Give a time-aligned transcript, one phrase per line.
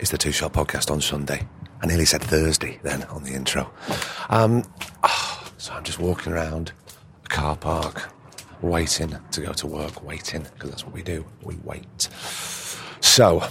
[0.00, 1.44] It's the Two Shot Podcast on Sunday.
[1.82, 3.68] I nearly said Thursday then on the intro.
[4.30, 4.62] Um,
[5.02, 6.70] ah, so I'm just walking around
[7.24, 8.08] a car park,
[8.62, 11.24] waiting to go to work, waiting, because that's what we do.
[11.42, 12.08] We wait.
[13.00, 13.42] So,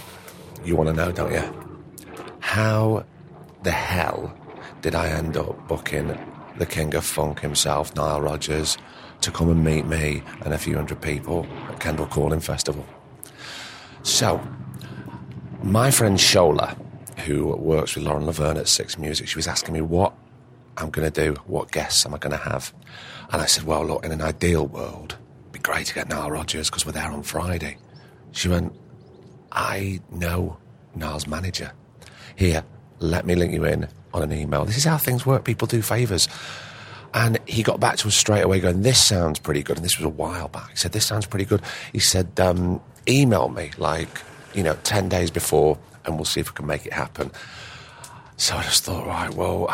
[0.64, 1.76] you want to know, don't you?
[2.40, 3.04] How
[3.62, 4.34] the hell
[4.80, 6.18] did I end up booking
[6.56, 8.78] the king of funk himself, Nile Rodgers,
[9.20, 12.86] to come and meet me and a few hundred people at Kendal Calling Festival?
[14.02, 14.40] So,
[15.62, 16.76] my friend Shola,
[17.20, 20.12] who works with Lauren Laverne at Six Music, she was asking me what
[20.76, 22.72] I'm going to do, what guests am I going to have?
[23.32, 26.30] And I said, well, look, in an ideal world, it'd be great to get Nile
[26.30, 27.76] Rodgers because we're there on Friday.
[28.32, 28.72] She went,
[29.50, 30.58] I know
[30.94, 31.72] Nile's manager.
[32.36, 32.62] Here,
[33.00, 34.64] let me link you in on an email.
[34.64, 35.44] This is how things work.
[35.44, 36.28] People do favours.
[37.14, 39.76] And he got back to us straight away going, This sounds pretty good.
[39.78, 40.70] And this was a while back.
[40.70, 41.62] He said, This sounds pretty good.
[41.92, 44.20] He said, um, Email me like,
[44.54, 47.30] you know, 10 days before and we'll see if we can make it happen.
[48.36, 49.68] So I just thought, right, well,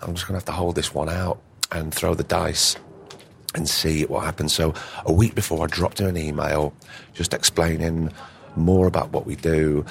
[0.00, 2.76] I'm just going to have to hold this one out and throw the dice
[3.54, 4.52] and see what happens.
[4.52, 6.72] So a week before, I dropped him an email
[7.14, 8.12] just explaining
[8.56, 9.84] more about what we do.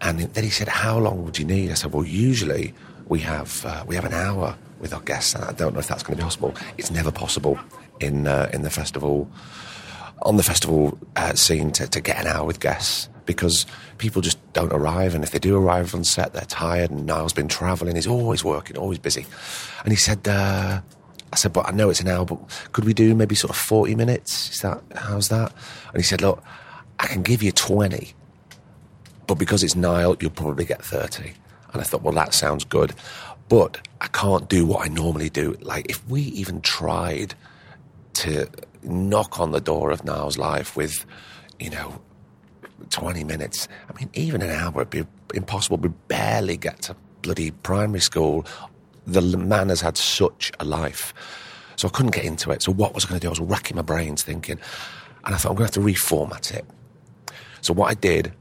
[0.00, 2.74] And then he said, "How long would you need?" I said, "Well, usually
[3.06, 5.86] we have uh, we have an hour with our guests, and I don't know if
[5.86, 6.54] that's going to be possible.
[6.76, 7.58] It's never possible
[8.00, 9.30] in uh, in the festival
[10.22, 13.66] on the festival uh, scene to, to get an hour with guests because
[13.98, 16.90] people just don't arrive, and if they do arrive on set, they're tired.
[16.90, 19.26] And Nile's been travelling; he's always working, always busy.
[19.84, 20.80] And he said, uh,
[21.32, 22.38] "I said, but I know it's an hour, but
[22.72, 24.50] could we do maybe sort of forty minutes?
[24.50, 25.52] Is that how's that?"
[25.88, 26.42] And he said, "Look,
[26.98, 28.14] I can give you twenty,
[29.26, 31.32] but because it's Nile, you'll probably get 30.
[31.72, 32.94] And I thought, well, that sounds good.
[33.48, 35.56] But I can't do what I normally do.
[35.62, 37.34] Like, if we even tried
[38.14, 38.46] to
[38.82, 41.06] knock on the door of Nile's life with,
[41.58, 42.00] you know,
[42.90, 45.04] 20 minutes, I mean, even an hour would be
[45.34, 45.76] impossible.
[45.78, 48.46] We barely get to bloody primary school.
[49.06, 51.14] The man has had such a life.
[51.76, 52.62] So I couldn't get into it.
[52.62, 53.28] So what was I going to do?
[53.28, 54.58] I was racking my brains thinking,
[55.24, 56.64] and I thought, I'm going to have to reformat it.
[57.60, 58.32] So what I did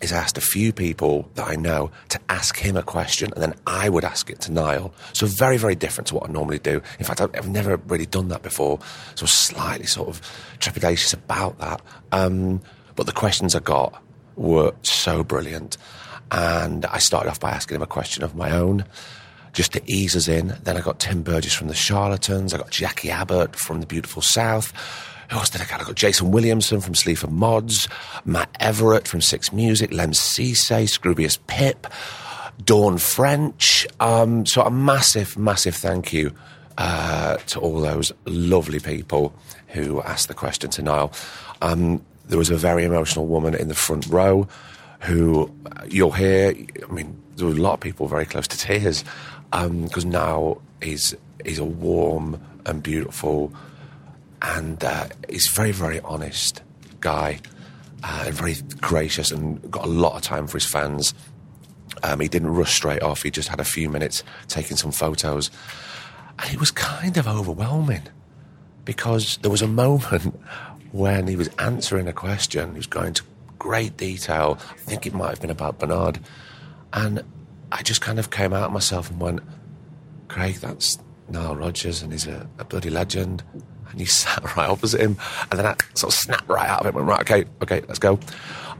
[0.00, 3.42] is I asked a few people that I know to ask him a question, and
[3.42, 4.94] then I would ask it to Nile.
[5.12, 6.80] So very, very different to what I normally do.
[6.98, 8.78] In fact, I've never really done that before,
[9.14, 10.22] so slightly sort of
[10.58, 11.82] trepidatious about that.
[12.12, 12.60] Um,
[13.00, 14.02] but the questions I got
[14.36, 15.78] were so brilliant,
[16.30, 18.84] and I started off by asking him a question of my own.
[19.54, 20.54] Just to ease us in.
[20.64, 22.52] Then I got Tim Burgess from the Charlatans.
[22.52, 24.74] I got Jackie Abbott from the Beautiful South.
[25.30, 25.80] Who else did I get?
[25.80, 27.88] I got Jason Williamson from Sleaford Mods,
[28.26, 31.86] Matt Everett from Six Music, Lemn Sissay, Scroobius Pip,
[32.62, 33.86] Dawn French.
[33.98, 36.32] Um, so a massive, massive thank you
[36.76, 39.32] uh, to all those lovely people
[39.68, 41.14] who asked the question to Nile.
[41.62, 44.48] Um, there was a very emotional woman in the front row
[45.00, 46.54] who uh, you'll hear.
[46.88, 49.04] I mean, there were a lot of people very close to tears
[49.50, 53.52] because um, Nile is is a warm and beautiful
[54.42, 56.62] and uh, he's very, very honest
[57.00, 57.40] guy
[58.02, 61.14] uh, and very gracious and got a lot of time for his fans.
[62.02, 63.22] Um, he didn't rush straight off.
[63.22, 65.50] He just had a few minutes taking some photos.
[66.38, 68.02] And it was kind of overwhelming
[68.84, 70.40] because there was a moment
[70.92, 72.70] when he was answering a question.
[72.72, 73.22] He was going to
[73.58, 74.58] great detail.
[74.70, 76.18] I think it might have been about Bernard.
[76.92, 77.22] And
[77.70, 79.40] I just kind of came out of myself and went,
[80.28, 83.44] Craig, that's Nile Rodgers and he's a, a bloody legend
[83.90, 85.16] and you sat right opposite him,
[85.50, 86.88] and then I sort of snapped right out of it.
[86.90, 88.18] and Went right, okay, okay, let's go.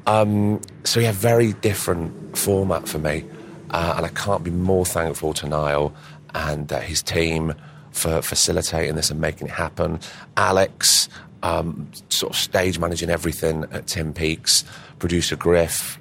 [0.06, 3.24] Um, so yeah, very different format for me,
[3.70, 5.92] uh, and I can't be more thankful to Nile
[6.34, 7.54] and uh, his team
[7.90, 9.98] for facilitating this and making it happen.
[10.36, 11.08] Alex,
[11.42, 14.64] um, sort of stage managing everything at Tim Peaks,
[14.98, 15.98] producer Griff,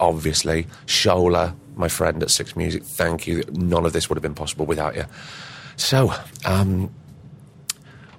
[0.00, 2.82] obviously, Shola, my friend at Six Music.
[2.82, 3.42] Thank you.
[3.52, 5.04] None of this would have been possible without you.
[5.76, 6.12] So,
[6.44, 6.90] um,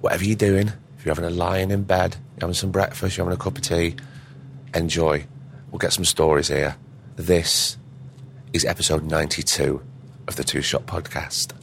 [0.02, 0.68] whatever you're doing,
[0.98, 3.58] if you're having a lying in bed, you're having some breakfast, you're having a cup
[3.58, 3.96] of tea,
[4.74, 5.26] enjoy.
[5.72, 6.76] We'll get some stories here.
[7.16, 7.78] This
[8.54, 9.82] is episode 92
[10.28, 11.54] of the Two Shot Podcast.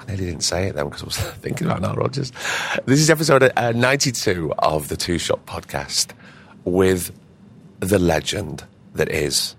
[0.00, 2.32] I nearly didn't say it then because I was thinking about Nile Rodgers.
[2.86, 6.12] This is episode uh, 92 of the Two Shot Podcast
[6.64, 7.12] with
[7.80, 8.64] the legend
[8.94, 9.56] that is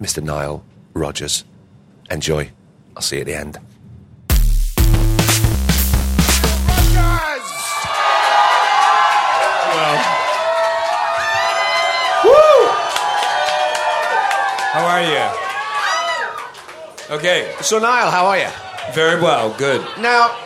[0.00, 0.22] Mr.
[0.22, 0.64] Nile
[0.94, 1.44] Rodgers,
[2.10, 2.50] Enjoy.
[2.96, 3.58] I'll see you at the end.
[14.72, 15.26] How are you?
[17.16, 18.48] Okay, So, Nile, how are you?
[18.94, 19.80] Very well, good.
[20.00, 20.36] Now,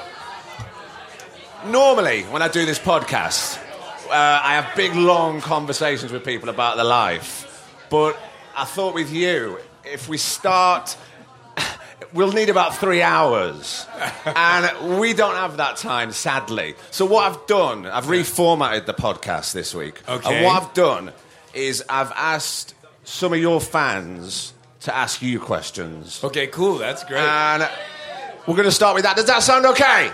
[1.66, 3.58] normally when I do this podcast,
[4.08, 7.50] uh, I have big, long conversations with people about their life.
[7.90, 8.18] But
[8.56, 10.96] I thought with you, if we start,
[12.12, 13.86] we'll need about three hours.
[14.26, 16.74] and we don't have that time, sadly.
[16.90, 20.06] So, what I've done, I've reformatted the podcast this week.
[20.08, 20.34] Okay.
[20.36, 21.12] And what I've done
[21.54, 22.74] is I've asked
[23.04, 26.22] some of your fans to ask you questions.
[26.22, 27.20] Okay, cool, that's great.
[27.20, 27.68] And
[28.46, 29.16] we're going to start with that.
[29.16, 30.10] Does that sound okay?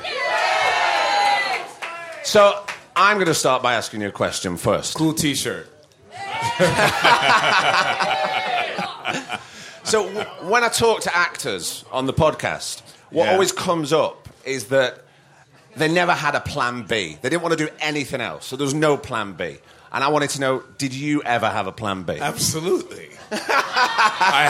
[2.25, 2.65] So
[2.97, 4.94] I'm going to start by asking you a question first.
[4.97, 5.69] cool t shirt.
[9.82, 12.81] So w- when I talk to actors on the podcast,
[13.11, 13.32] what Yeah.
[13.32, 15.03] always comes up is that
[15.75, 17.19] they never had a plan B.
[17.21, 19.56] They didn't want to do anything else, so there was no plan B.
[19.91, 22.19] And I wanted to know, did you ever have a plan B?
[22.21, 23.09] Absolutely.
[23.32, 23.37] I,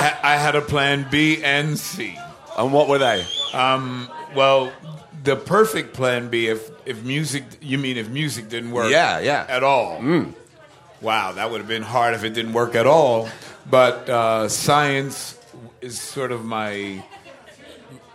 [0.03, 2.19] ha- I had a plan B and C.
[2.59, 3.25] And what were they?
[3.52, 4.73] Well,
[5.23, 9.47] the perfect plan B, if, if music, you mean if music didn't work Yeah, yeah.
[9.49, 10.00] at all.
[11.00, 13.29] Wow, that would have been hard if it didn't work at all.
[13.69, 15.38] But uh, science
[15.81, 17.02] is sort of my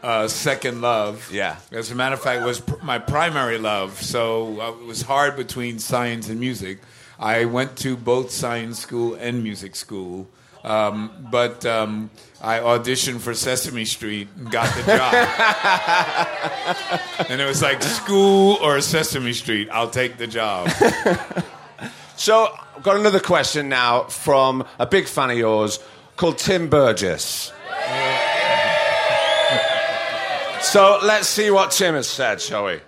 [0.03, 1.29] uh, second love.
[1.31, 1.57] Yeah.
[1.71, 4.01] As a matter of fact, it was pr- my primary love.
[4.01, 6.79] So uh, it was hard between science and music.
[7.19, 10.27] I went to both science school and music school.
[10.65, 12.09] Um, but um,
[12.41, 15.13] I auditioned for Sesame Street and got the job.
[17.29, 19.69] and it was like school or Sesame Street.
[19.71, 20.69] I'll take the job.
[22.17, 25.79] So I've got another question now from a big fan of yours
[26.15, 27.51] called Tim Burgess.
[30.61, 32.79] so let's see what Tim has said, shall we?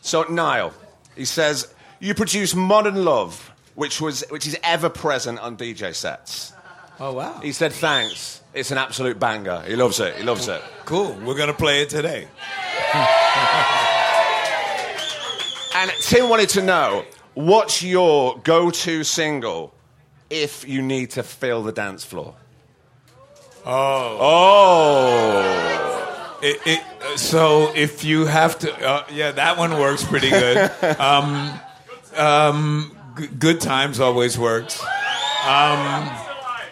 [0.00, 0.72] So Nile,
[1.14, 6.54] he says, you produce Modern Love, which was which is ever present on DJ sets.
[7.00, 7.40] Oh, wow.
[7.40, 8.42] He said thanks.
[8.52, 9.62] It's an absolute banger.
[9.62, 10.16] He loves it.
[10.16, 10.62] He loves it.
[10.84, 11.12] Cool.
[11.24, 12.28] We're going to play it today.
[15.72, 19.72] And Tim wanted to know what's your go-to single
[20.28, 22.34] if you need to fill the dance floor.
[23.64, 24.18] Oh.
[24.20, 26.38] Oh.
[26.42, 30.70] It, it, so if you have to, uh, yeah, that one works pretty good.
[31.00, 31.58] Um,
[32.16, 34.82] um, g- good times always works.
[35.46, 36.10] Um,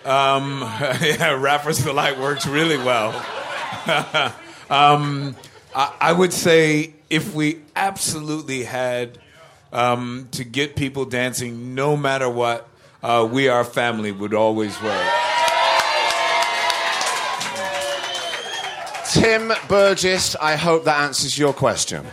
[0.09, 0.61] um,
[1.03, 3.11] yeah, rappers delight works really well.
[4.71, 5.37] um,
[5.75, 9.19] I, I would say if we absolutely had
[9.73, 12.69] um, to get people dancing, no matter what,
[13.03, 15.13] uh, we are family would always work.
[19.13, 22.07] Tim Burgess, I hope that answers your question.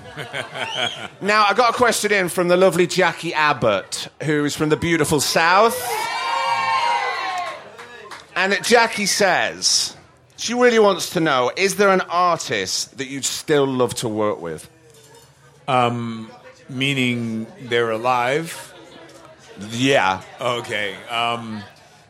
[1.22, 4.78] now, I got a question in from the lovely Jackie Abbott, who is from the
[4.78, 5.76] beautiful South.
[8.36, 9.96] And Jackie says,
[10.38, 14.42] she really wants to know is there an artist that you'd still love to work
[14.42, 14.70] with?
[16.70, 18.74] Meaning they're alive.
[19.72, 20.22] Yeah.
[20.42, 20.96] Okay.
[21.10, 21.64] Um,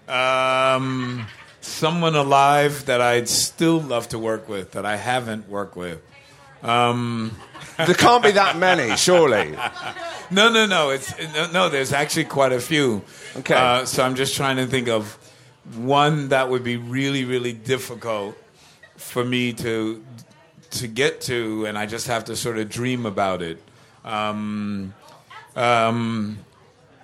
[0.08, 1.28] um,
[1.62, 6.02] someone alive that I'd still love to work with that I haven't worked with.
[7.78, 9.52] There can't be that many, surely.
[10.32, 10.90] No, no, no.
[10.90, 11.70] It's no, no.
[11.70, 13.04] There's actually quite a few.
[13.38, 13.54] Okay.
[13.54, 15.18] Uh, so I'm just trying to think of
[15.74, 18.38] one that would be really, really difficult
[18.96, 20.04] for me to
[20.72, 23.62] to get to, and I just have to sort of dream about it.
[24.04, 24.94] Um,
[25.56, 26.40] um,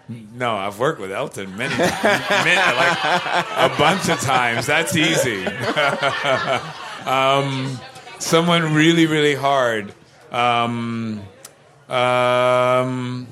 [0.09, 4.65] no, I've worked with Elton many many, like a bunch of times.
[4.65, 5.45] That's easy.
[7.05, 7.79] um,
[8.19, 9.93] someone really, really hard.
[10.31, 11.21] Um,
[11.89, 13.27] um,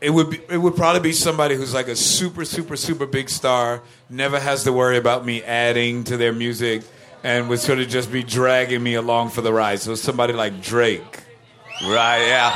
[0.00, 3.28] it would be, it would probably be somebody who's like a super, super, super big
[3.28, 6.82] star, never has to worry about me adding to their music,
[7.22, 9.80] and would sort of just be dragging me along for the ride.
[9.80, 11.22] So somebody like Drake.
[11.82, 12.50] Right, yeah.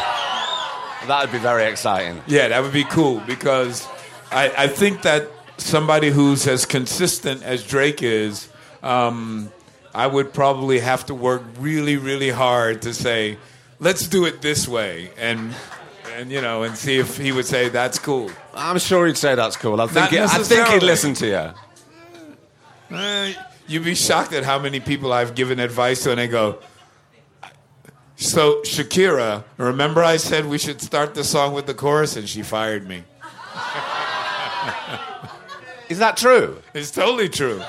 [1.06, 2.22] That would be very exciting.
[2.26, 3.86] Yeah, that would be cool because
[4.32, 8.48] I, I think that somebody who's as consistent as Drake is,
[8.82, 9.52] um,
[9.94, 13.36] I would probably have to work really, really hard to say,
[13.78, 15.54] let's do it this way, and
[16.14, 18.30] and you know, and see if he would say that's cool.
[18.54, 19.80] I'm sure he'd say that's cool.
[19.80, 22.97] I think, I think he'd listen to you.
[22.97, 23.35] Eh,
[23.66, 26.59] you'd be shocked at how many people I've given advice to, and they go.
[28.16, 32.42] So Shakira, remember I said we should start the song with the chorus, and she
[32.42, 33.02] fired me.
[35.88, 36.62] Is that true?
[36.73, 37.62] It's totally true.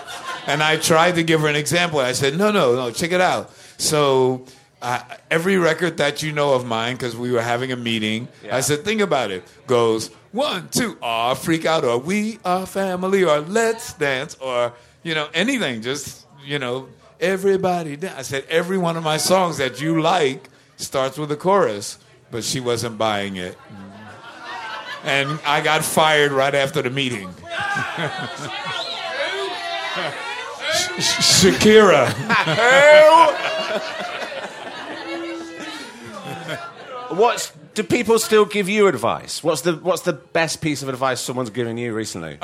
[0.48, 2.00] And I tried to give her an example.
[2.00, 3.52] I said, no, no, no, check it out.
[3.78, 4.46] So
[4.86, 5.02] uh,
[5.32, 8.56] every record that you know of mine, because we were having a meeting, Yeah.
[8.56, 9.44] I said, think about it.
[9.66, 15.16] Goes one, two, ah, freak out, or we are family, or let's dance, or you
[15.16, 15.82] know anything.
[15.82, 16.88] Just you know,
[17.20, 17.96] everybody.
[17.96, 18.14] Dan-.
[18.18, 21.98] I said every one of my songs that you like starts with a chorus,
[22.32, 23.58] but she wasn't buying it,
[25.04, 27.30] and I got fired right after the meeting.
[31.00, 32.14] Shakira.
[37.10, 39.44] What's do people still give you advice?
[39.44, 42.38] What's the what's the best piece of advice someone's given you recently?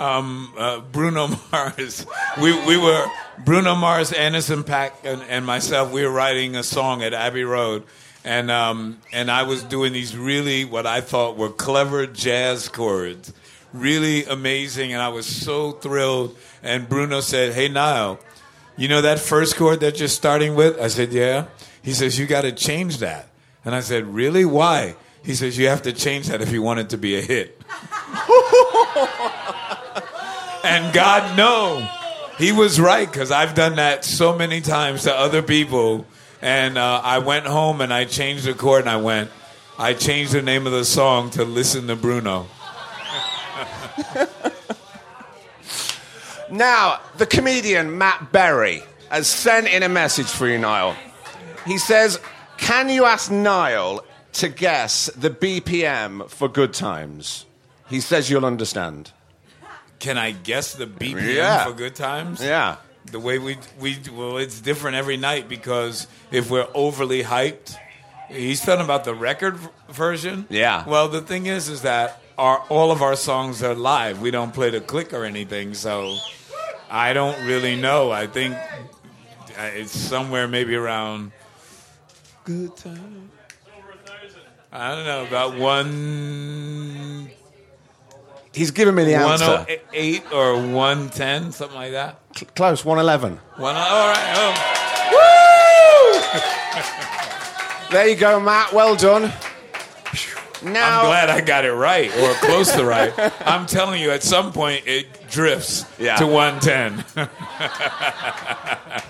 [0.57, 2.05] uh, Bruno Mars.
[2.39, 3.05] We we were
[3.45, 5.91] Bruno Mars, Anderson .Paak, and, and myself.
[5.91, 7.83] We were writing a song at Abbey Road,
[8.25, 13.33] and um, and I was doing these really what I thought were clever jazz chords,
[13.73, 16.37] really amazing, and I was so thrilled.
[16.61, 18.19] And Bruno said, "Hey Nile,
[18.75, 21.45] you know that first chord that you're starting with?" I said, "Yeah."
[21.81, 23.30] He says, "You got to change that."
[23.63, 24.45] And I said, "Really?
[24.45, 27.21] Why?" He says, "You have to change that if you want it to be a
[27.21, 27.61] hit."
[30.63, 31.87] And God no.
[32.37, 36.05] he was right because I've done that so many times to other people.
[36.41, 39.31] And uh, I went home and I changed the chord and I went,
[39.77, 42.47] I changed the name of the song to Listen to Bruno.
[46.51, 50.97] Now, the comedian Matt Berry has sent in a message for you, Nile.
[51.65, 52.19] He says,
[52.61, 57.45] "Can you ask Nile to guess the BPM for Good Times?"
[57.89, 59.11] He says you'll understand.
[59.99, 61.65] Can I guess the BPM Yeah.
[61.65, 62.41] for good times?
[62.41, 62.77] Yeah.
[63.11, 67.75] The way we, we, well, it's different every night because if we're overly hyped,
[68.29, 70.45] he's talking about the record v- version.
[70.49, 70.85] Yeah.
[70.87, 74.21] Well, the thing is, is that our, all of our songs are live.
[74.21, 76.17] We don't play the click or anything, so
[76.89, 78.09] I don't really know.
[78.11, 81.31] I think uh, it's somewhere maybe around
[82.43, 83.29] good time.
[84.71, 87.29] I don't know about one
[88.53, 89.65] He's given me the answer.
[89.69, 92.19] oh eight or one ten, something like that.
[92.35, 93.37] Cl- Close, 111.
[93.57, 94.33] One, all right.
[94.35, 94.53] Oh.
[97.91, 98.71] There you go, Matt.
[98.73, 99.31] Well done.
[100.63, 103.11] Now, I'm glad I got it right or close to right.
[103.47, 106.15] I'm telling you, at some point it drifts Yeah.
[106.17, 107.03] to 110.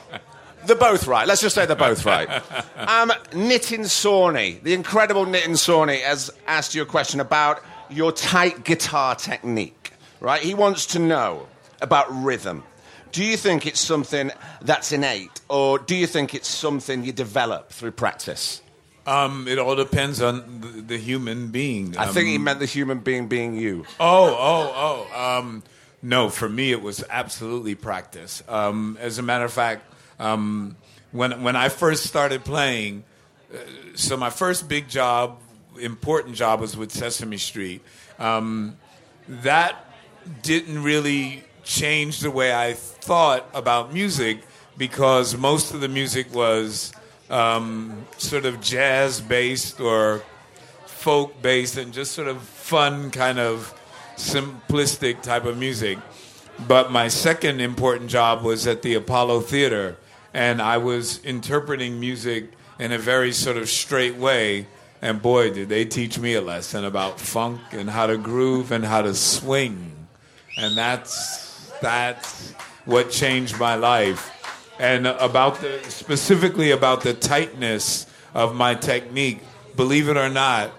[0.65, 1.27] They're both right.
[1.27, 2.29] Let's just say they're both right.
[2.81, 8.63] Um, Nitin Sawhney, the incredible Nitin Sawhney, has asked you a question about your tight
[8.63, 9.93] guitar technique.
[10.19, 10.41] Right?
[10.41, 11.47] He wants to know
[11.81, 12.63] about rhythm.
[13.11, 17.69] Do you think it's something that's innate, or do you think it's something you develop
[17.71, 18.61] through practice?
[19.07, 21.97] um, it all depends on the, the human being.
[21.97, 23.83] I think he Um, meant the human being being you.
[23.99, 25.37] Oh, oh, oh.
[25.39, 25.63] Um,
[26.03, 28.43] no, for me, it was absolutely practice.
[28.47, 30.75] Um, as a matter of fact, um,
[31.11, 33.03] when when I first started playing,
[33.53, 33.57] uh,
[33.95, 35.39] so my first big job,
[35.79, 37.81] important job, was with Sesame Street.
[38.19, 38.77] Um,
[39.27, 39.85] that
[40.43, 44.39] didn't really change the way I thought about music
[44.77, 46.93] because most of the music was
[47.29, 50.23] um, sort of jazz based or
[50.85, 53.73] folk based and just sort of fun kind of
[54.17, 55.97] simplistic type of music.
[56.67, 59.97] But my second important job was at the Apollo Theater,
[60.33, 64.67] and I was interpreting music in a very sort of straight way.
[65.01, 68.85] And boy, did they teach me a lesson about funk and how to groove and
[68.85, 70.07] how to swing.
[70.57, 72.51] And that's that's
[72.85, 74.29] what changed my life.
[74.79, 79.41] And about the specifically about the tightness of my technique,
[79.75, 80.71] believe it or not,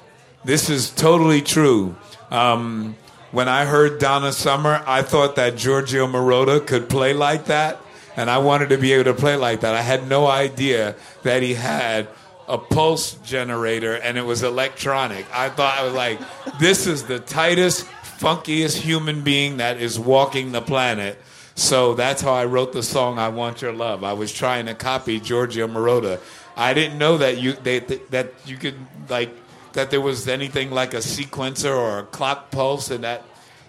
[0.44, 1.97] this is totally true.
[2.30, 2.97] Um,
[3.30, 7.78] when I heard Donna Summer, I thought that Giorgio Moroder could play like that,
[8.16, 9.75] and I wanted to be able to play like that.
[9.75, 12.09] I had no idea that he had
[12.49, 15.26] a pulse generator and it was electronic.
[15.33, 16.21] I thought I was like,
[16.59, 17.87] this is the tightest,
[18.19, 21.19] funkiest human being that is walking the planet.
[21.54, 24.75] So that's how I wrote the song "I Want Your Love." I was trying to
[24.75, 26.19] copy Giorgio Moroder.
[26.57, 28.76] I didn't know that you they, that you could
[29.11, 29.31] like
[29.75, 33.23] that there was anything like a sequencer or a clock pulse, and that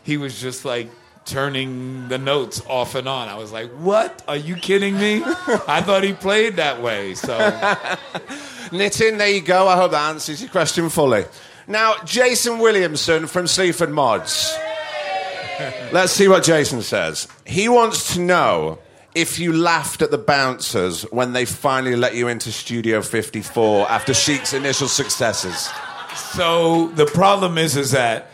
[0.04, 0.90] he was just like
[1.26, 3.30] turning the notes off and on.
[3.30, 4.24] I was like, "What?
[4.28, 5.24] Are you kidding me?"
[5.68, 7.16] I thought he played that way.
[7.16, 7.38] So
[8.70, 9.68] Nitin, there you go.
[9.68, 11.26] I hope that answers your question fully.
[11.68, 14.54] Now, Jason Williamson from Sleaford Mods.
[15.92, 17.28] Let's see what Jason says.
[17.46, 18.80] He wants to know
[19.16, 24.14] if you laughed at the bouncers when they finally let you into Studio 54 after
[24.14, 25.70] Chic's initial successes.
[26.16, 28.32] So the problem is, is that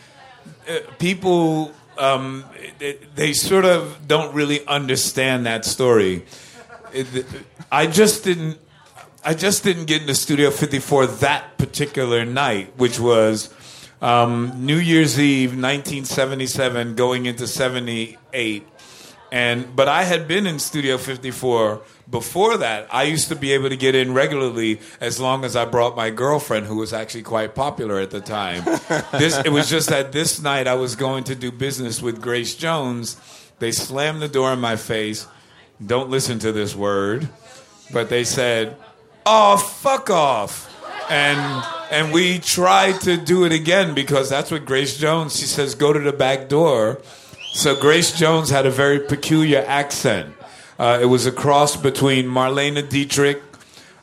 [0.68, 2.44] uh, people um,
[2.80, 6.24] it, they sort of don't really understand that story.
[7.70, 8.58] I just didn't.
[9.22, 13.52] I just didn't get into Studio 54 that particular night, which was
[14.00, 18.66] um, New Year's Eve, 1977, going into 78.
[19.32, 22.92] And but I had been in Studio 54 before that.
[22.92, 26.10] I used to be able to get in regularly as long as I brought my
[26.10, 28.64] girlfriend, who was actually quite popular at the time.
[29.12, 32.54] this it was just that this night I was going to do business with Grace
[32.54, 33.16] Jones.
[33.60, 35.26] They slammed the door in my face.
[35.84, 37.28] Don't listen to this word,
[37.92, 38.76] but they said,
[39.24, 40.66] "Oh, fuck off."
[41.10, 45.38] and and we tried to do it again because that's what Grace Jones.
[45.38, 47.02] She says, "Go to the back door."
[47.52, 50.34] So Grace Jones had a very peculiar accent.
[50.78, 53.42] Uh, it was a cross between Marlene Dietrich,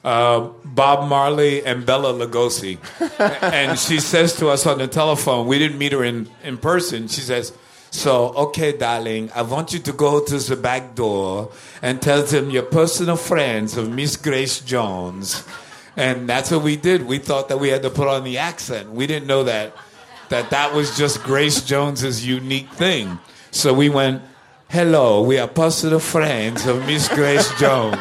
[0.04, 2.78] uh, Bob Marley, and Bela Lugosi.
[3.42, 7.08] and she says to us on the telephone, we didn't meet her in, in person.
[7.08, 7.54] She says,
[7.90, 11.52] so, okay, darling, I want you to go to the back door
[11.82, 15.48] and tell them you're personal friends of Miss Grace Jones.
[15.96, 17.08] And that's what we did.
[17.08, 18.92] We thought that we had to put on the accent.
[18.92, 19.74] We didn't know that
[20.30, 23.20] that, that was just Grace Jones's unique thing.
[23.58, 24.22] So we went,
[24.70, 27.98] hello, we are personal friends of Miss Grace Jones.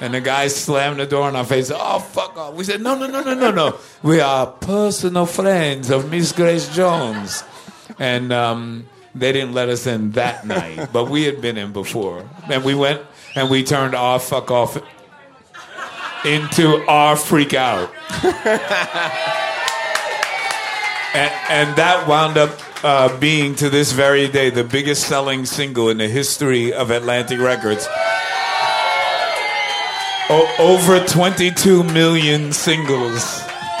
[0.00, 1.70] And the guy slammed the door in our face.
[1.72, 2.54] Oh, fuck off.
[2.54, 3.78] We said, no, no, no, no, no, no.
[4.02, 7.44] We are personal friends of Miss Grace Jones.
[8.00, 12.28] And um, they didn't let us in that night, but we had been in before.
[12.50, 13.00] And we went
[13.36, 14.76] and we turned our fuck off
[16.24, 17.92] into our freak out.
[21.16, 22.50] and, and that wound up
[22.84, 27.40] uh, being to this very day the biggest selling single in the history of Atlantic
[27.40, 27.88] Records.
[30.28, 33.40] O- over 22 million singles.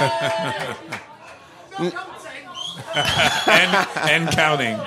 [2.96, 4.80] and, and counting.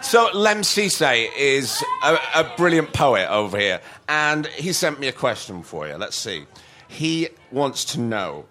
[0.00, 5.12] So Lemn Sissay is a, a, brilliant poet over here, and he sent me a
[5.12, 5.96] question for you.
[5.96, 6.46] Let's see.
[6.86, 8.46] He wants to know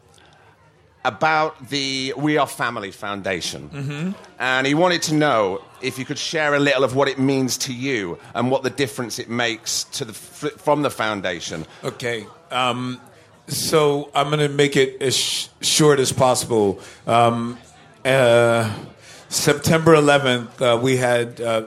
[1.08, 3.70] about the We Are Family Foundation.
[3.70, 4.12] Mm-hmm.
[4.40, 7.58] And he wanted to know if you could share a little of what it means
[7.60, 11.66] to you and what the difference it makes to the, from the foundation.
[11.84, 12.26] Okay.
[12.52, 13.00] Um,
[13.48, 16.82] so I'm going to make it as sh- short as possible.
[17.08, 17.58] Um,
[18.04, 18.74] uh,
[19.30, 21.64] September 11th, uh, we had uh,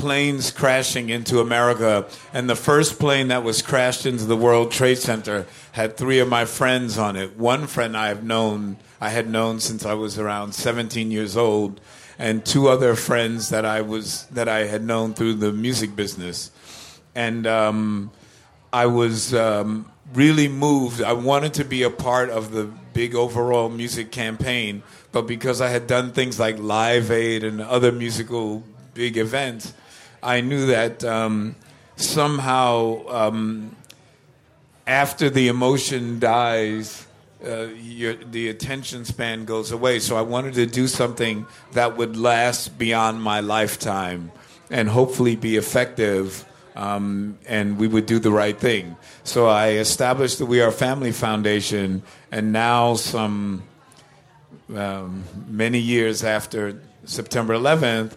[0.00, 4.96] planes crashing into America, and the first plane that was crashed into the World Trade
[4.96, 7.36] Center had three of my friends on it.
[7.36, 11.82] One friend I have known, I had known since I was around 17 years old,
[12.18, 16.50] and two other friends that I was that I had known through the music business,
[17.14, 18.10] and um,
[18.72, 19.84] I was um,
[20.14, 21.02] really moved.
[21.02, 24.82] I wanted to be a part of the big overall music campaign,
[25.12, 29.74] but because I had done things like Live Aid and other musical big events,
[30.22, 31.56] I knew that um,
[31.96, 33.76] somehow um,
[34.86, 37.06] after the emotion dies,
[37.44, 39.98] uh, your, the attention span goes away.
[39.98, 44.32] So I wanted to do something that would last beyond my lifetime
[44.70, 46.44] and hopefully be effective.
[46.76, 48.96] Um, and we would do the right thing.
[49.24, 53.64] So I established the We Are Family Foundation, and now, some
[54.74, 58.16] um, many years after September 11th,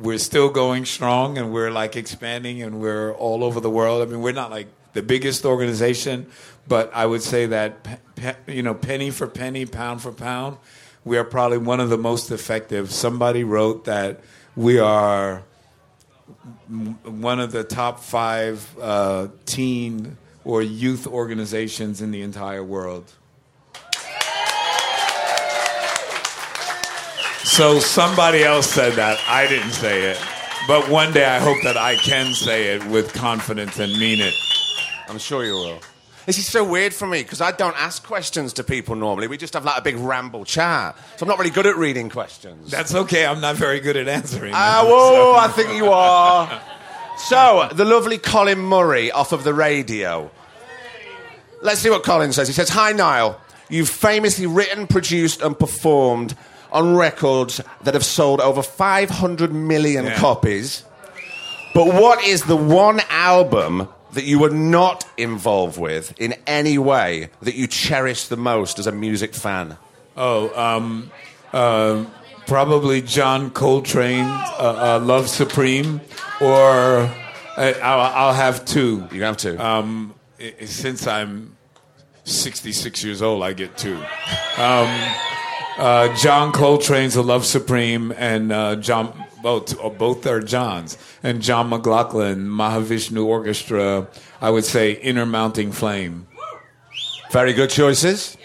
[0.00, 4.06] we're still going strong and we're like expanding and we're all over the world.
[4.06, 6.26] I mean, we're not like the biggest organization,
[6.66, 8.00] but I would say that
[8.46, 10.58] you know, penny for penny, pound for pound,
[11.04, 12.92] we are probably one of the most effective.
[12.92, 14.20] Somebody wrote that
[14.56, 15.42] we are
[17.04, 23.12] one of the top five uh, teen or youth organizations in the entire world.
[27.58, 29.18] So somebody else said that.
[29.26, 30.18] I didn't say it.
[30.68, 34.32] But one day I hope that I can say it with confidence and mean it.
[35.08, 35.80] I'm sure you will.
[36.24, 39.26] This is so weird for me because I don't ask questions to people normally.
[39.26, 40.96] We just have like a big ramble chat.
[41.16, 42.70] So I'm not really good at reading questions.
[42.70, 43.26] That's okay.
[43.26, 44.52] I'm not very good at answering.
[44.54, 45.34] Ah, uh, whoa, so.
[45.34, 46.62] I think you are.
[47.16, 50.30] so, the lovely Colin Murray off of the radio.
[51.60, 52.46] Let's see what Colin says.
[52.46, 53.40] He says, Hi, Nile.
[53.68, 56.36] You've famously written, produced, and performed
[56.72, 60.16] on records that have sold over 500 million yeah.
[60.18, 60.84] copies.
[61.74, 67.30] But what is the one album that you were not involved with in any way
[67.42, 69.76] that you cherish the most as a music fan?
[70.16, 71.10] Oh, um,
[71.52, 72.04] uh,
[72.46, 76.00] probably John Coltrane, uh, uh, Love Supreme,
[76.40, 77.10] or
[77.56, 79.06] uh, I'll, I'll, have two.
[79.12, 79.58] You have two.
[79.58, 80.14] Um,
[80.64, 81.56] since I'm
[82.24, 83.96] 66 years old, I get two.
[84.56, 84.88] Um,
[85.78, 89.12] uh, John Coltrane's "A Love Supreme" and uh, John
[89.42, 94.08] both uh, both are Johns, and John McLaughlin, Mahavishnu Orchestra.
[94.40, 96.26] I would say Inner Mounting Flame.
[97.30, 98.36] Very good choices.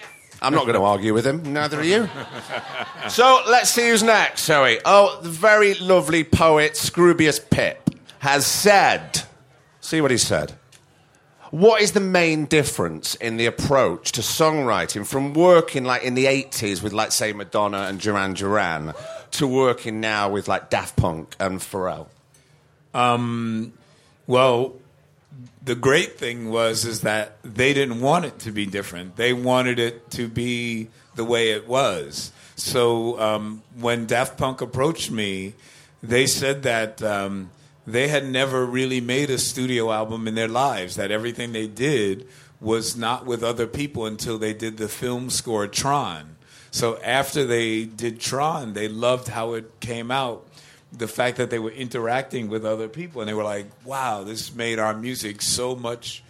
[0.42, 1.54] I'm not going to argue with him.
[1.54, 2.10] Neither are you.
[3.10, 4.80] so let's see who's next, shall we?
[4.84, 9.24] Oh, the very lovely poet Scroobius Pip has said.
[9.80, 10.54] See what he said.
[11.54, 16.26] What is the main difference in the approach to songwriting from working like in the
[16.26, 18.96] 80s with like say Madonna and Duran Duran
[19.34, 22.08] to working now with like Daft Punk and Pharrell?
[22.96, 23.74] Um,
[24.26, 24.74] well,
[25.64, 29.16] the great thing was is that they didn't want it to be different.
[29.16, 32.32] They wanted it to be the way it was.
[32.56, 35.54] So um, when Daft Punk approached me,
[36.02, 37.52] they said that um,
[37.86, 40.96] they had never really made a studio album in their lives.
[40.96, 42.28] That everything they did
[42.60, 46.38] was not with other people until they did the film score Tron.
[46.72, 50.48] So after they did Tron, they loved how it came out
[50.96, 54.54] the fact that they were interacting with other people and they were like, wow, this
[54.54, 56.24] made our music so much.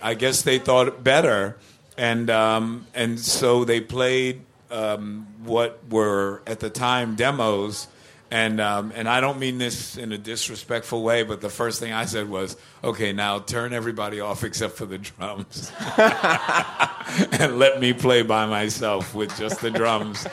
[0.00, 1.58] I guess they thought better,
[1.96, 7.88] and um, and so they played um, what were at the time demos,
[8.30, 11.92] and um, and I don't mean this in a disrespectful way, but the first thing
[11.92, 15.72] I said was, okay, now turn everybody off except for the drums,
[17.40, 20.26] and let me play by myself with just the drums.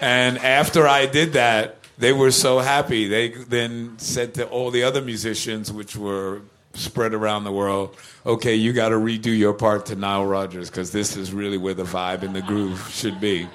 [0.00, 3.08] And after I did that, they were so happy.
[3.08, 6.42] They then said to all the other musicians, which were
[6.74, 10.92] spread around the world, okay, you got to redo your part to Nile Rodgers because
[10.92, 13.48] this is really where the vibe and the groove should be.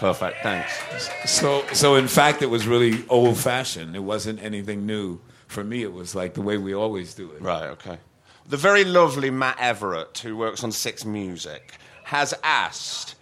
[0.00, 1.10] Perfect, thanks.
[1.26, 3.94] So, so in fact, it was really old fashioned.
[3.94, 5.20] It wasn't anything new.
[5.46, 7.42] For me, it was like the way we always do it.
[7.42, 7.98] Right, okay.
[8.48, 13.16] The very lovely Matt Everett, who works on Six Music, has asked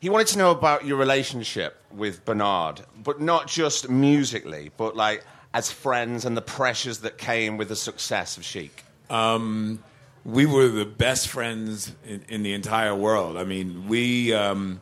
[0.00, 5.24] he wanted to know about your relationship with Bernard, but not just musically, but like
[5.54, 8.84] as friends and the pressures that came with the success of Chic.
[9.10, 9.82] Um,
[10.24, 13.36] we were the best friends in, in, the entire world.
[13.36, 14.80] I mean, we um,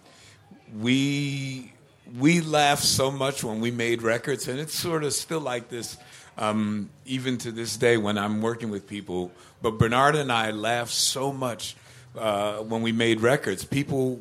[0.75, 1.73] we
[2.19, 5.97] we laughed so much when we made records, and it's sort of still like this.
[6.39, 10.91] Um, even to this day, when I'm working with people, but Bernard and I laugh
[10.91, 11.77] so much
[12.17, 13.65] uh, when we made records.
[13.65, 14.21] People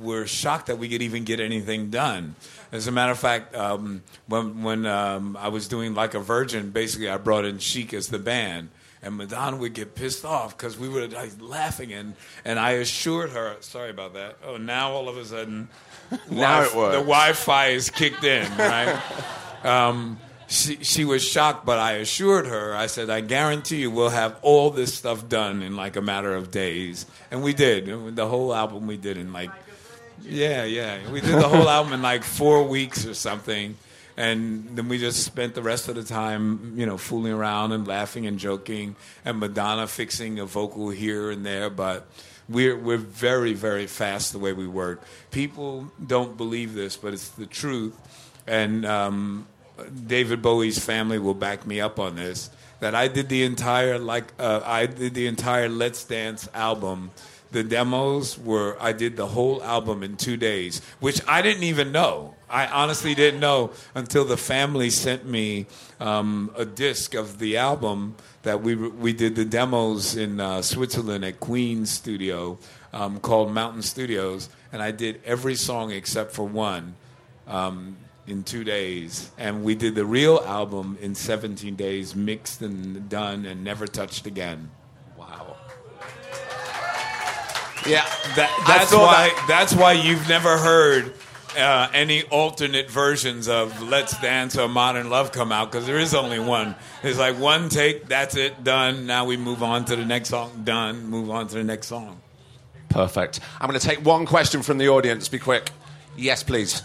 [0.00, 2.36] were shocked that we could even get anything done.
[2.70, 6.70] As a matter of fact, um, when, when um, I was doing Like a Virgin,
[6.70, 8.68] basically I brought in Chic as the band.
[9.02, 11.92] And Madonna would get pissed off because we were like, laughing.
[11.92, 14.38] And, and I assured her, sorry about that.
[14.44, 15.68] Oh, now all of a sudden,
[16.30, 16.92] now it was.
[16.92, 19.00] the Wi Fi is kicked in, right?
[19.64, 24.08] um, she, she was shocked, but I assured her, I said, I guarantee you we'll
[24.08, 27.06] have all this stuff done in like a matter of days.
[27.30, 28.16] And we did.
[28.16, 29.50] The whole album we did in like
[30.22, 31.10] yeah, yeah.
[31.10, 33.76] We did the whole album in like four weeks or something.
[34.18, 37.86] And then we just spent the rest of the time, you know, fooling around and
[37.86, 41.70] laughing and joking, and Madonna fixing a vocal here and there.
[41.70, 42.08] But
[42.48, 45.04] we're we're very very fast the way we work.
[45.30, 47.94] People don't believe this, but it's the truth.
[48.44, 49.46] And um,
[50.08, 52.50] David Bowie's family will back me up on this.
[52.80, 57.12] That I did the entire like uh, I did the entire Let's Dance album
[57.50, 61.92] the demos were I did the whole album in two days, which I didn't even
[61.92, 62.34] know.
[62.50, 65.66] I honestly didn't know until the family sent me
[66.00, 71.24] um, a disc of the album that we we did the demos in uh, Switzerland
[71.24, 72.58] at Queen's studio
[72.92, 76.94] um, called Mountain Studios, and I did every song except for one.
[77.46, 83.08] Um, in two days, and we did the real album in 17 days, mixed and
[83.08, 84.70] done, and never touched again.
[87.88, 88.04] Yeah,
[88.36, 89.28] that, that's why.
[89.28, 89.44] That.
[89.48, 91.14] That's why you've never heard
[91.56, 96.14] uh, any alternate versions of "Let's Dance" or "Modern Love" come out because there is
[96.14, 96.74] only one.
[97.02, 98.06] It's like one take.
[98.06, 98.62] That's it.
[98.62, 99.06] Done.
[99.06, 100.62] Now we move on to the next song.
[100.64, 101.06] Done.
[101.06, 102.20] Move on to the next song.
[102.88, 103.40] Perfect.
[103.60, 105.28] I'm going to take one question from the audience.
[105.28, 105.70] Be quick.
[106.16, 106.82] Yes, please.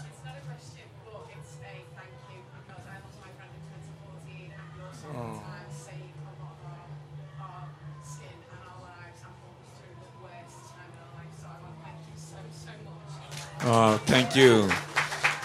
[13.66, 14.68] Oh, thank you.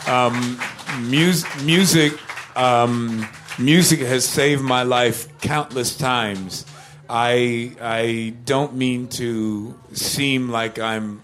[0.05, 0.59] Um,
[1.09, 2.13] mu- music,
[2.57, 3.25] um,
[3.57, 6.65] music has saved my life countless times.
[7.09, 11.21] I I don't mean to seem like I'm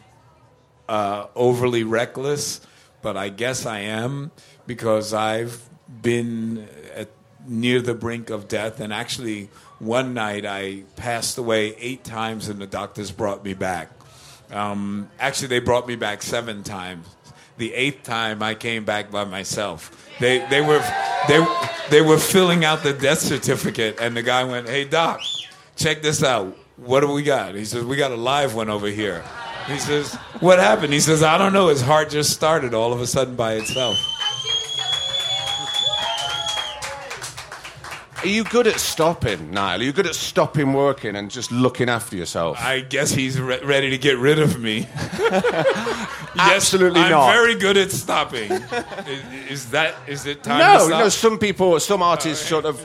[0.88, 2.62] uh, overly reckless,
[3.02, 4.32] but I guess I am
[4.66, 5.68] because I've
[6.02, 7.10] been at,
[7.46, 8.80] near the brink of death.
[8.80, 13.95] And actually, one night I passed away eight times, and the doctors brought me back.
[14.56, 17.08] Um, actually, they brought me back seven times.
[17.58, 20.10] The eighth time, I came back by myself.
[20.20, 20.80] They, they were
[21.28, 21.46] they
[21.90, 25.22] they were filling out the death certificate, and the guy went, "Hey doc,
[25.76, 26.58] check this out.
[26.78, 29.24] What do we got?" He says, "We got a live one over here."
[29.68, 31.68] He says, "What happened?" He says, "I don't know.
[31.68, 34.15] His heart just started all of a sudden by itself."
[38.26, 39.80] Are you good at stopping, Nile?
[39.80, 42.58] Are you good at stopping working and just looking after yourself?
[42.60, 44.88] I guess he's re- ready to get rid of me.
[46.36, 47.32] Absolutely I'm not.
[47.32, 48.52] very good at stopping.
[48.52, 51.00] is, is that is it time to no, stop?
[51.02, 51.10] no.
[51.10, 52.84] Some people, some artists, sort of,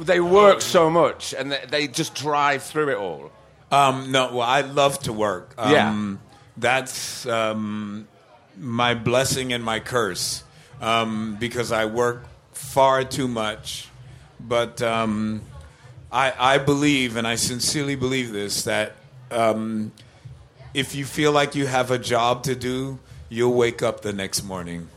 [0.00, 3.30] they work so much and they, they just drive through it all.
[3.70, 5.52] Um, no, well, I love to work.
[5.58, 6.16] Um, Yeah.
[6.56, 8.08] That's um,
[8.58, 10.44] my blessing and my curse
[10.80, 13.90] um, because I work far too much.
[14.40, 15.42] But um,
[16.12, 18.96] I, I believe, and I sincerely believe this, that
[19.30, 19.92] um,
[20.74, 24.44] if you feel like you have a job to do, you'll wake up the next
[24.44, 24.88] morning.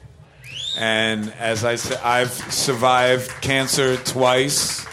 [0.78, 4.86] And as I said, I've survived cancer twice.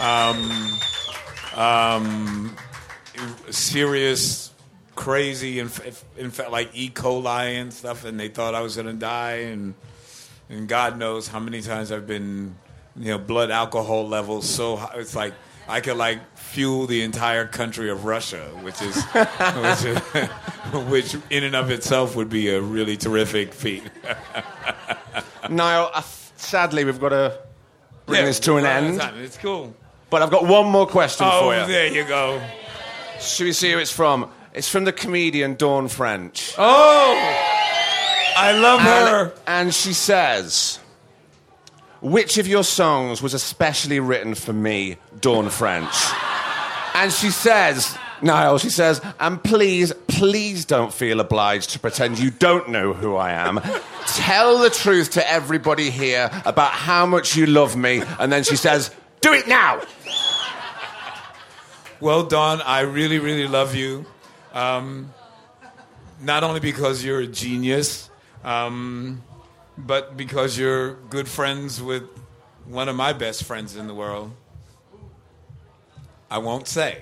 [0.00, 0.78] Um,
[1.54, 2.56] um,
[3.50, 4.52] serious,
[4.94, 5.70] crazy, in,
[6.16, 6.90] in fact, like E.
[6.90, 9.74] coli and stuff, and they thought I was going to die, and
[10.48, 12.56] and God knows how many times I've been,
[12.98, 15.34] you know, blood alcohol levels so high, it's like
[15.68, 19.98] I could like fuel the entire country of Russia, which is, which, is
[20.88, 23.82] which in and of itself would be a really terrific feat.
[25.50, 25.90] Nile,
[26.36, 27.38] sadly, we've got to
[28.06, 29.24] bring Yeah, this to an we're out of end.
[29.24, 29.74] It's cool.
[30.10, 31.66] But I've got one more question Oh, for you.
[31.66, 32.40] there you go.
[33.20, 34.30] Should we see who it's from?
[34.54, 36.54] It's from the comedian Dawn French.
[36.56, 37.14] Oh,
[38.36, 39.32] I love And, her.
[39.46, 40.78] and she says,
[42.00, 45.94] Which of your songs was especially written for me, Dawn French?
[46.94, 52.30] And she says, Nile, she says, and please, please don't feel obliged to pretend you
[52.30, 53.60] don't know who I am.
[54.06, 58.02] Tell the truth to everybody here about how much you love me.
[58.18, 59.80] And then she says, Do it now!
[62.00, 64.06] Well, Dawn, I really, really love you.
[64.52, 65.12] Um,
[66.20, 68.08] not only because you're a genius,
[68.44, 69.22] um,
[69.86, 72.02] but because you're good friends with
[72.66, 74.32] one of my best friends in the world.
[76.30, 76.98] I won't say.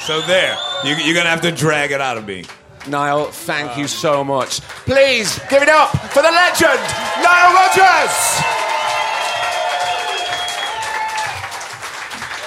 [0.00, 2.44] So there, you, you're gonna have to drag it out of me.
[2.88, 4.60] Nile, thank you so much.
[4.86, 6.80] Please give it up for the legend,
[7.22, 8.42] Nile Rodgers!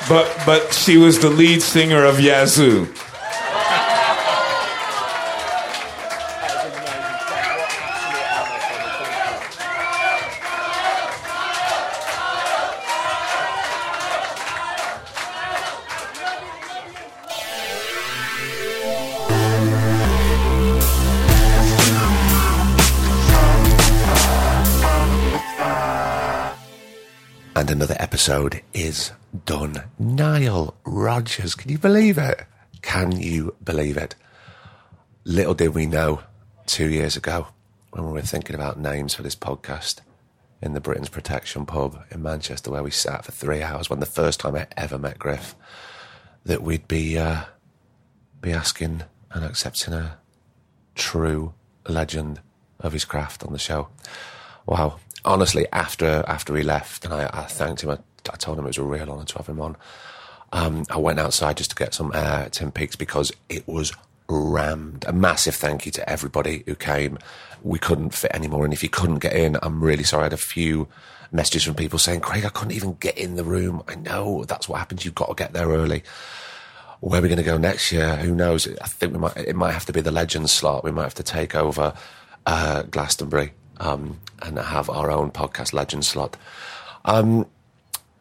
[0.10, 2.88] But but she was the lead singer of Yazoo.
[28.16, 29.12] Episode is
[29.46, 29.84] done.
[30.00, 32.46] Nile Rodgers, can you believe it?
[32.82, 34.16] Can you believe it?
[35.26, 36.22] Little did we know
[36.66, 37.48] two years ago
[37.92, 40.00] when we were thinking about names for this podcast
[40.62, 44.06] in the Britons Protection pub in Manchester, where we sat for three hours when the
[44.06, 45.54] first time I ever met Griff,
[46.46, 47.42] that we'd be uh,
[48.40, 50.20] be asking and accepting a
[50.96, 51.54] true
[51.86, 52.40] legend
[52.80, 53.90] of his craft on the show.
[54.66, 55.02] Wow.
[55.26, 57.98] Honestly, after after he left, and I, I thanked him, I,
[58.32, 59.76] I told him it was a real honour to have him on.
[60.54, 63.92] Um, I went outside just to get some air at Tim Peaks because it was
[64.30, 65.04] rammed.
[65.08, 67.18] A massive thank you to everybody who came.
[67.64, 70.22] We couldn't fit anymore, and if you couldn't get in, I'm really sorry.
[70.22, 70.88] I had a few
[71.32, 74.70] messages from people saying, "Craig, I couldn't even get in the room." I know that's
[74.70, 75.04] what happens.
[75.04, 76.04] You've got to get there early.
[77.00, 78.16] Where are we going to go next year?
[78.18, 78.68] Who knows?
[78.68, 79.38] I think we might.
[79.38, 80.84] It might have to be the Legends slot.
[80.84, 81.94] We might have to take over
[82.46, 86.38] uh, Glastonbury um, and have our own podcast legend slot.
[87.06, 87.48] Um,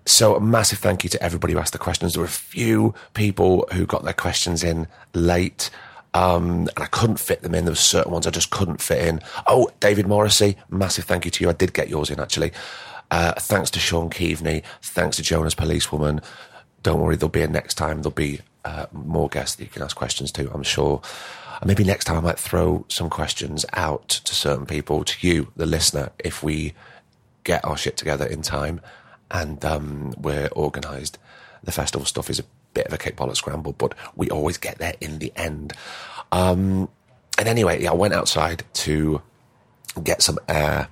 [0.06, 2.12] so a massive thank you to everybody who asked the questions.
[2.12, 5.70] There were a few people who got their questions in late.
[6.12, 7.64] Um, and I couldn't fit them in.
[7.64, 9.20] There were certain ones I just couldn't fit in.
[9.46, 11.50] Oh, David Morrissey, massive thank you to you.
[11.50, 12.52] I did get yours in actually.
[13.10, 14.62] Uh, thanks to Sean Keaveny.
[14.82, 16.20] Thanks to Jonas Policewoman.
[16.82, 18.02] Don't worry, there'll be a next time.
[18.02, 21.00] There'll be uh, more guests that you can ask questions to, I'm sure.
[21.64, 25.66] Maybe next time I might throw some questions out to certain people, to you, the
[25.66, 26.74] listener, if we
[27.42, 28.80] get our shit together in time
[29.30, 31.18] and um, we're organised.
[31.62, 34.94] The festival stuff is a bit of a kickball scramble, but we always get there
[35.00, 35.72] in the end.
[36.32, 36.88] Um,
[37.38, 39.22] and anyway, yeah, I went outside to
[40.02, 40.88] get some air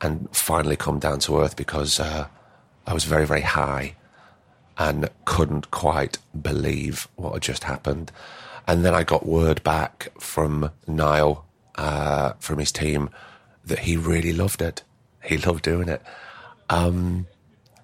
[0.00, 2.26] and finally come down to earth because uh,
[2.86, 3.96] I was very, very high
[4.78, 8.10] and couldn't quite believe what had just happened.
[8.66, 11.44] And then I got word back from Nile,
[11.76, 13.10] uh, from his team,
[13.64, 14.82] that he really loved it.
[15.22, 16.02] He loved doing it.
[16.70, 17.26] Um,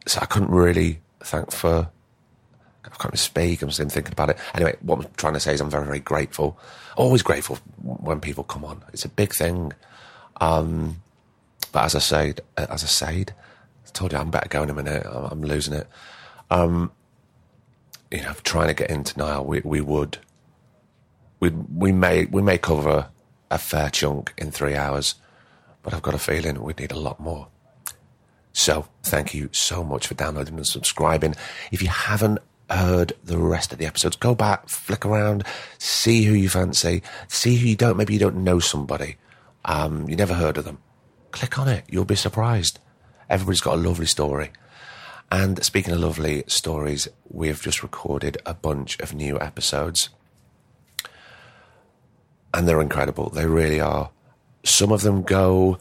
[0.07, 1.91] so I couldn't really thank for.
[2.85, 3.61] I can't speak.
[3.61, 4.39] I'm still thinking about it.
[4.55, 6.59] Anyway, what I'm trying to say is I'm very, very grateful.
[6.97, 8.83] Always grateful when people come on.
[8.93, 9.73] It's a big thing.
[10.41, 11.03] Um,
[11.73, 13.35] but as I said, as I said,
[13.87, 15.07] I told you I'm better going in a minute.
[15.07, 15.87] I'm losing it.
[16.51, 16.93] Um,
[18.11, 20.19] you know, trying to get into Nile, we, we would,
[21.41, 23.09] we we may we may cover
[23.51, 25.15] a fair chunk in three hours,
[25.83, 27.49] but I've got a feeling we'd need a lot more.
[28.53, 31.35] So thank you so much for downloading and subscribing.
[31.71, 35.45] If you haven't heard the rest of the episodes, go back, flick around,
[35.79, 37.97] see who you fancy, see who you don't.
[37.97, 39.17] Maybe you don't know somebody,
[39.65, 40.79] um, you never heard of them.
[41.31, 41.85] Click on it.
[41.89, 42.79] You'll be surprised.
[43.31, 44.51] Everybody's got a lovely story.
[45.31, 50.09] And speaking of lovely stories, we've just recorded a bunch of new episodes.
[52.55, 53.31] And they're incredible.
[53.31, 54.11] They really are.
[54.65, 55.79] Some of them go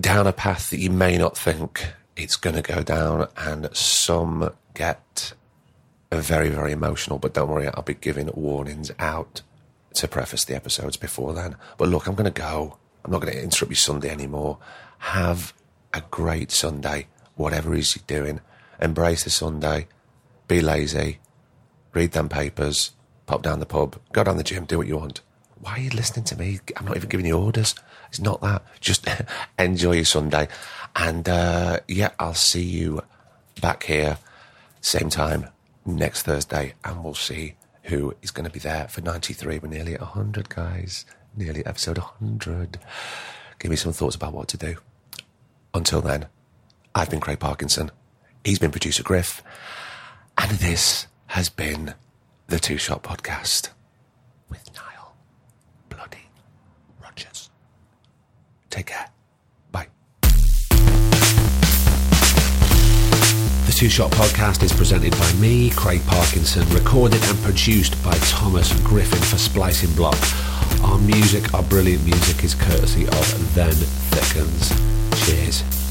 [0.00, 4.50] down a path that you may not think it's going to go down, and some
[4.74, 5.34] get
[6.10, 7.18] very, very emotional.
[7.18, 9.42] But don't worry, I'll be giving warnings out
[9.94, 11.56] to preface the episodes before then.
[11.78, 12.78] But look, I'm going to go.
[13.04, 14.58] I'm not going to interrupt your Sunday anymore.
[14.98, 15.54] Have
[15.92, 18.40] a great Sunday, whatever it is you're doing.
[18.80, 19.88] Embrace the Sunday.
[20.48, 21.18] Be lazy.
[21.92, 22.92] Read them papers.
[23.26, 24.00] Pop down the pub.
[24.12, 24.64] Go down the gym.
[24.64, 25.20] Do what you want.
[25.60, 26.60] Why are you listening to me?
[26.76, 27.74] I'm not even giving you orders.
[28.08, 28.62] It's not that.
[28.80, 29.06] Just
[29.58, 30.48] enjoy your Sunday.
[30.94, 33.02] And uh, yeah, I'll see you
[33.60, 34.18] back here,
[34.80, 35.48] same time
[35.84, 39.58] next Thursday, and we'll see who is going to be there for 93.
[39.58, 41.04] We're nearly at 100, guys.
[41.36, 42.78] Nearly episode 100.
[43.58, 44.76] Give me some thoughts about what to do.
[45.74, 46.26] Until then,
[46.94, 47.90] I've been Craig Parkinson.
[48.44, 49.42] He's been producer Griff.
[50.38, 51.94] And this has been
[52.48, 53.70] the Two Shot Podcast
[54.48, 55.16] with Nile
[55.88, 56.28] Bloody
[57.02, 57.50] Rodgers.
[58.70, 59.08] Take care.
[59.72, 59.88] Bye.
[63.66, 68.72] The Two Shot Podcast is presented by me, Craig Parkinson, recorded and produced by Thomas
[68.80, 70.18] Griffin for Splicing Block.
[70.84, 74.70] Our music, our brilliant music, is courtesy of Then Thickens.
[75.24, 75.85] Cheers.